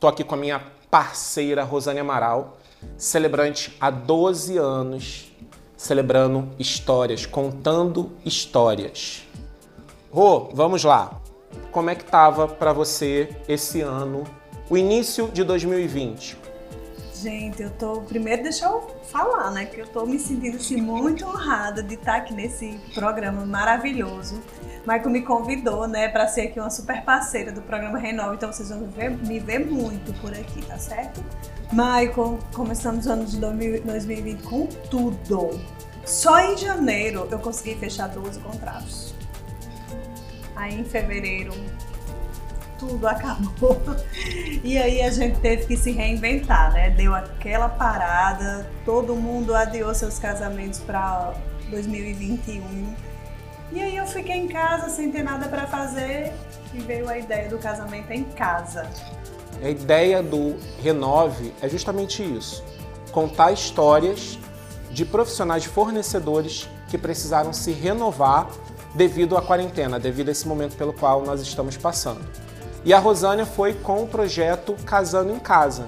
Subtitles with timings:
[0.00, 2.56] Tô aqui com a minha parceira Rosane Amaral,
[2.96, 5.32] celebrante há 12 anos,
[5.76, 9.26] celebrando histórias, contando histórias.
[10.12, 11.20] Rô, vamos lá.
[11.72, 14.22] Como é que tava para você esse ano,
[14.70, 16.38] o início de 2020?
[17.20, 18.00] Gente, eu tô.
[18.02, 19.64] Primeiro, deixa eu falar, né?
[19.64, 24.40] Que eu tô me sentindo assim, muito honrada de estar aqui nesse programa maravilhoso.
[24.88, 28.70] Michael me convidou, né, para ser aqui uma super parceira do programa Renova, então vocês
[28.70, 31.22] vão me ver, me ver muito por aqui, tá certo?
[31.70, 35.60] Michael, começamos o ano de 2020 com tudo.
[36.06, 39.14] Só em janeiro eu consegui fechar 12 contratos.
[40.56, 41.52] Aí em fevereiro
[42.78, 43.78] tudo acabou.
[44.64, 46.88] E aí a gente teve que se reinventar, né?
[46.88, 51.34] Deu aquela parada, todo mundo adiou seus casamentos para
[51.68, 53.08] 2021.
[53.70, 56.32] E aí eu fiquei em casa sem ter nada para fazer
[56.72, 58.88] e veio a ideia do casamento em casa.
[59.62, 62.64] A ideia do Renove é justamente isso:
[63.12, 64.38] contar histórias
[64.90, 68.48] de profissionais fornecedores que precisaram se renovar
[68.94, 72.24] devido à quarentena, devido a esse momento pelo qual nós estamos passando.
[72.84, 75.86] E a Rosânia foi com o projeto Casando em Casa.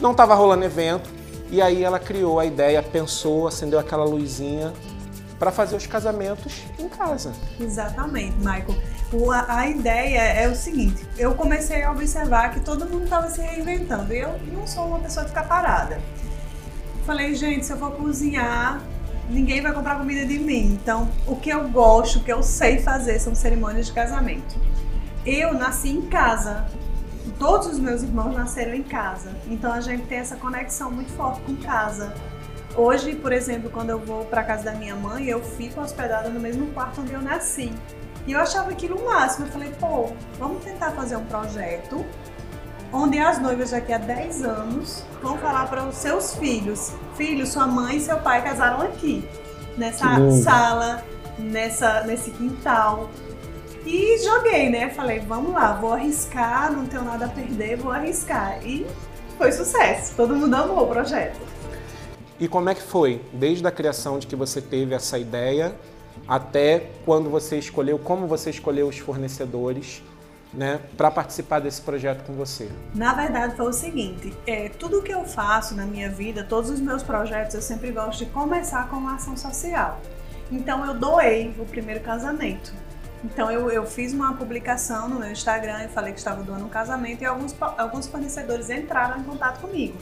[0.00, 1.08] Não estava rolando evento,
[1.50, 4.72] e aí ela criou a ideia, pensou, acendeu aquela luzinha
[5.42, 7.32] para fazer os casamentos em casa.
[7.58, 8.76] Exatamente, Michael.
[9.32, 13.40] A, a, ideia é o seguinte: eu comecei a observar que todo mundo estava se
[13.40, 14.12] reinventando.
[14.12, 16.00] Eu não sou uma pessoa de ficar parada.
[17.04, 18.80] Falei, gente, se eu for cozinhar,
[19.28, 20.78] ninguém vai comprar comida de mim.
[20.80, 24.56] Então, o que eu gosto, o que eu sei fazer são cerimônias de casamento
[25.24, 26.66] eu nasci em casa.
[27.38, 29.30] Todos os meus irmãos nasceram em casa.
[29.46, 32.14] Então a gente tem essa conexão muito forte com casa.
[32.76, 36.40] Hoje, por exemplo, quando eu vou para casa da minha mãe, eu fico hospedada no
[36.40, 37.72] mesmo quarto onde eu nasci.
[38.26, 39.46] E eu achava aquilo o máximo.
[39.46, 42.04] Eu falei, pô, vamos tentar fazer um projeto
[42.92, 47.66] onde as noivas daqui a 10 anos vão falar para os seus filhos: Filho, sua
[47.66, 49.26] mãe e seu pai casaram aqui,
[49.76, 51.02] nessa sala,
[51.38, 53.10] nessa, nesse quintal.
[53.84, 54.90] E joguei, né?
[54.90, 58.64] Falei, vamos lá, vou arriscar, não tenho nada a perder, vou arriscar.
[58.64, 58.86] E
[59.36, 61.40] foi sucesso, todo mundo amou o projeto.
[62.42, 65.76] E como é que foi, desde a criação de que você teve essa ideia
[66.26, 70.02] até quando você escolheu, como você escolheu os fornecedores
[70.52, 72.68] né, para participar desse projeto com você?
[72.96, 76.80] Na verdade, foi o seguinte: é, tudo que eu faço na minha vida, todos os
[76.80, 80.00] meus projetos, eu sempre gosto de começar com uma ação social.
[80.50, 82.72] Então, eu doei o primeiro casamento.
[83.24, 86.68] Então eu, eu fiz uma publicação no meu Instagram e falei que estava doando um
[86.68, 89.96] casamento e alguns, alguns fornecedores entraram em contato comigo.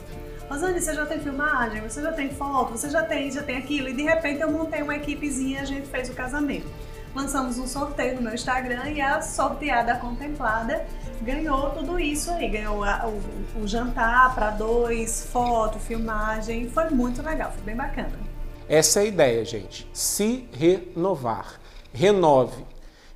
[0.51, 3.87] Rosane, você já tem filmagem, você já tem foto, você já tem, já tem aquilo.
[3.87, 6.67] E de repente eu montei uma equipezinha e a gente fez o casamento.
[7.15, 10.85] Lançamos um sorteio no meu Instagram e a sorteada contemplada
[11.21, 12.49] ganhou tudo isso aí.
[12.49, 16.69] Ganhou a, o, o jantar para dois, foto, filmagem.
[16.69, 18.11] Foi muito legal, foi bem bacana.
[18.67, 19.89] Essa é a ideia, gente.
[19.93, 21.61] Se renovar.
[21.93, 22.65] Renove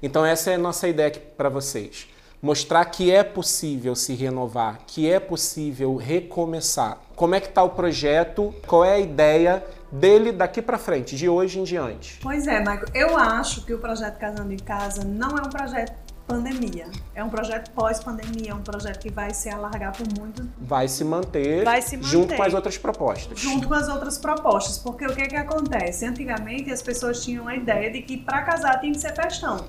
[0.01, 2.07] então essa é a nossa ideia para vocês.
[2.45, 6.99] Mostrar que é possível se renovar, que é possível recomeçar.
[7.15, 8.53] Como é que está o projeto?
[8.67, 12.19] Qual é a ideia dele daqui para frente, de hoje em diante?
[12.21, 12.85] Pois é, Michael.
[12.93, 15.91] Eu acho que o projeto Casando em Casa não é um projeto
[16.27, 16.85] pandemia.
[17.15, 20.47] É um projeto pós-pandemia, é um projeto que vai se alargar por muito.
[20.59, 23.39] Vai se manter, vai se manter junto com as outras propostas.
[23.39, 26.05] Junto com as outras propostas, porque o que que acontece?
[26.05, 29.65] Antigamente as pessoas tinham a ideia de que para casar tinha que ser festão.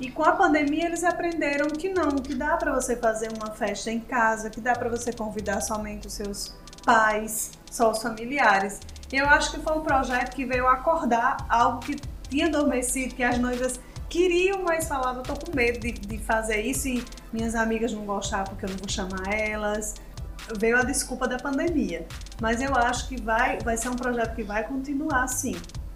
[0.00, 3.90] E com a pandemia eles aprenderam que não, que dá para você fazer uma festa
[3.90, 8.80] em casa, que dá para você convidar somente os seus pais, só os familiares.
[9.12, 11.96] Eu acho que foi um projeto que veio acordar algo que
[12.28, 13.78] tinha adormecido, que as noivas
[14.08, 18.44] queriam, mas falavam, tô com medo de, de fazer isso e minhas amigas não gostaram
[18.44, 19.94] porque eu não vou chamar elas.
[20.58, 22.06] Veio a desculpa da pandemia.
[22.40, 25.54] Mas eu acho que vai, vai ser um projeto que vai continuar sim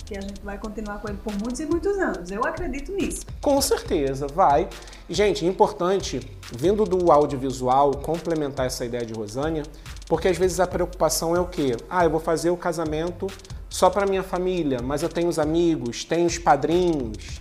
[0.09, 2.31] que a gente vai continuar com ele por muitos e muitos anos.
[2.31, 3.27] Eu acredito nisso.
[3.43, 4.67] Com certeza, vai.
[5.09, 6.19] Gente, importante,
[6.51, 9.65] vindo do audiovisual, complementar essa ideia de Rosânia,
[10.07, 11.77] porque às vezes a preocupação é o quê?
[11.91, 13.27] Ah, eu vou fazer o casamento
[13.69, 17.41] só para minha família, mas eu tenho os amigos, tenho os padrinhos.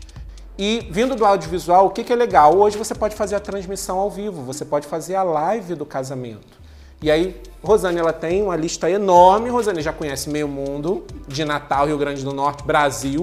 [0.57, 2.57] E vindo do audiovisual, o que, que é legal?
[2.57, 6.66] Hoje você pode fazer a transmissão ao vivo, você pode fazer a live do casamento.
[7.01, 9.49] E aí, Rosane, ela tem uma lista enorme.
[9.49, 13.21] Rosane já conhece meio mundo de Natal, Rio Grande do Norte, Brasil.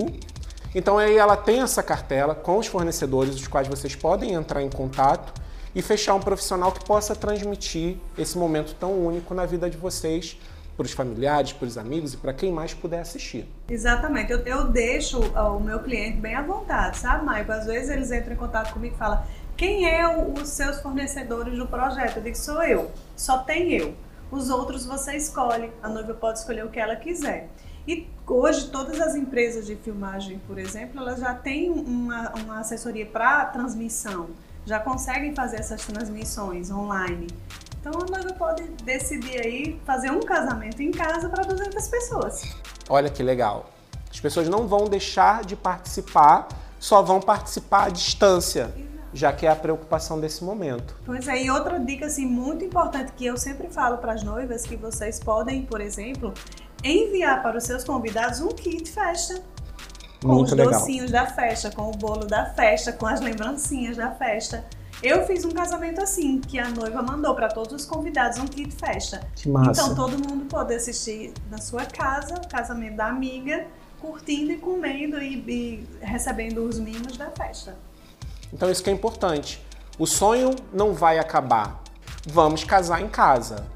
[0.74, 4.70] Então aí ela tem essa cartela com os fornecedores, os quais vocês podem entrar em
[4.70, 5.32] contato
[5.74, 10.38] e fechar um profissional que possa transmitir esse momento tão único na vida de vocês
[10.76, 13.48] para os familiares, para os amigos e para quem mais puder assistir.
[13.68, 14.32] Exatamente.
[14.32, 17.52] Eu, eu deixo o meu cliente bem à vontade, sabe, Maico?
[17.52, 19.22] Às vezes eles entram em contato comigo e falam
[19.56, 22.16] quem é o, os seus fornecedores do projeto?
[22.16, 23.94] Eu digo, sou eu, só tem eu.
[24.30, 27.48] Os outros você escolhe, a noiva pode escolher o que ela quiser.
[27.86, 33.06] E hoje todas as empresas de filmagem, por exemplo, elas já têm uma, uma assessoria
[33.06, 34.30] para transmissão,
[34.64, 37.28] já conseguem fazer essas transmissões online.
[37.78, 42.56] Então a noiva pode decidir aí fazer um casamento em casa para 200 pessoas.
[42.88, 43.70] Olha que legal.
[44.10, 46.48] As pessoas não vão deixar de participar,
[46.80, 48.74] só vão participar à distância
[49.14, 50.96] já que é a preocupação desse momento.
[51.06, 54.66] Pois é, e outra dica assim muito importante que eu sempre falo para as noivas
[54.66, 56.34] que vocês podem, por exemplo,
[56.82, 59.40] enviar para os seus convidados um kit festa.
[60.20, 60.72] Com Muito os legal.
[60.72, 64.64] docinhos da festa, com o bolo da festa, com as lembrancinhas da festa.
[65.02, 68.74] Eu fiz um casamento assim, que a noiva mandou para todos os convidados um kit
[68.74, 69.20] festa.
[69.36, 69.82] Que massa.
[69.82, 73.66] Então todo mundo pode assistir na sua casa, o casamento da amiga,
[74.00, 77.76] curtindo e comendo e, e recebendo os mimos da festa.
[78.54, 79.60] Então isso que é importante.
[79.98, 81.82] O sonho não vai acabar.
[82.26, 83.66] Vamos casar em casa.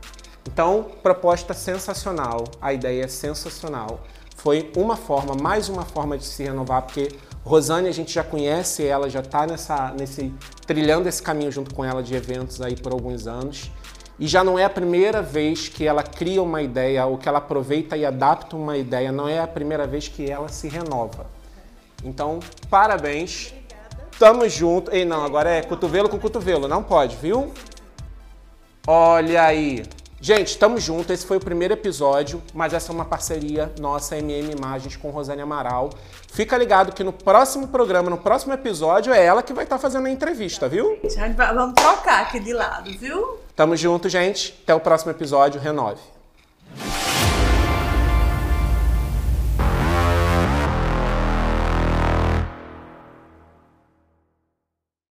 [0.46, 4.00] Então, proposta sensacional, a ideia é sensacional.
[4.36, 7.08] Foi uma forma, mais uma forma de se renovar, porque
[7.44, 10.32] Rosane a gente já conhece ela, já está nessa, nesse
[10.64, 13.70] trilhando esse caminho junto com ela de eventos aí por alguns anos.
[14.18, 17.38] E já não é a primeira vez que ela cria uma ideia ou que ela
[17.38, 21.26] aproveita e adapta uma ideia, não é a primeira vez que ela se renova.
[22.04, 22.40] Então,
[22.70, 23.52] parabéns.
[24.18, 24.92] Tamo junto.
[24.92, 27.52] Ei, não, agora é cotovelo com cotovelo, não pode, viu?
[28.86, 29.84] Olha aí.
[30.20, 31.12] Gente, tamo junto.
[31.12, 35.40] Esse foi o primeiro episódio, mas essa é uma parceria nossa, MM Imagens, com Rosane
[35.40, 35.90] Amaral.
[36.32, 40.06] Fica ligado que no próximo programa, no próximo episódio, é ela que vai estar fazendo
[40.06, 40.98] a entrevista, viu?
[41.04, 43.38] Já vamos trocar aqui de lado, viu?
[43.54, 44.58] Tamo junto, gente.
[44.64, 45.60] Até o próximo episódio.
[45.60, 46.17] Renove.